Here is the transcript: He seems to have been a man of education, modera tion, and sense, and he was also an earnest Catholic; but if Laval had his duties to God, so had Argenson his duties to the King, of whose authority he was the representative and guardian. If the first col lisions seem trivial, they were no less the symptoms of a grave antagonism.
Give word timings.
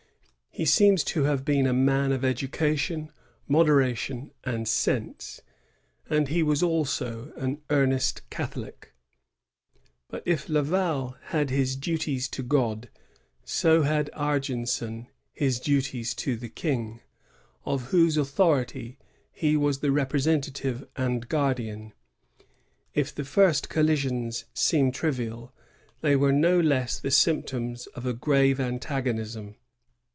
He 0.53 0.65
seems 0.65 1.05
to 1.05 1.23
have 1.23 1.45
been 1.45 1.65
a 1.65 1.71
man 1.71 2.11
of 2.11 2.25
education, 2.25 3.09
modera 3.49 3.95
tion, 3.95 4.31
and 4.43 4.67
sense, 4.67 5.39
and 6.09 6.27
he 6.27 6.43
was 6.43 6.61
also 6.61 7.31
an 7.37 7.61
earnest 7.69 8.29
Catholic; 8.29 8.93
but 10.09 10.21
if 10.25 10.49
Laval 10.49 11.15
had 11.27 11.51
his 11.51 11.77
duties 11.77 12.27
to 12.27 12.43
God, 12.43 12.89
so 13.45 13.83
had 13.83 14.09
Argenson 14.11 15.07
his 15.31 15.57
duties 15.57 16.13
to 16.15 16.35
the 16.35 16.49
King, 16.49 16.99
of 17.63 17.85
whose 17.91 18.17
authority 18.17 18.97
he 19.31 19.55
was 19.55 19.79
the 19.79 19.89
representative 19.89 20.85
and 20.97 21.29
guardian. 21.29 21.93
If 22.93 23.15
the 23.15 23.23
first 23.23 23.69
col 23.69 23.85
lisions 23.85 24.43
seem 24.53 24.91
trivial, 24.91 25.53
they 26.01 26.17
were 26.17 26.33
no 26.33 26.59
less 26.59 26.99
the 26.99 27.09
symptoms 27.09 27.87
of 27.95 28.05
a 28.05 28.13
grave 28.13 28.59
antagonism. 28.59 29.55